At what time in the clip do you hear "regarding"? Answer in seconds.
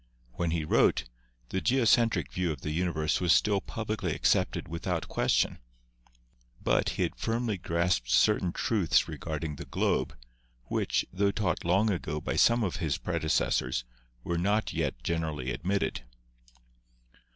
9.07-9.57